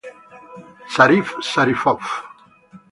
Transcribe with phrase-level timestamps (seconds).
[0.95, 2.11] Şərif Şərifov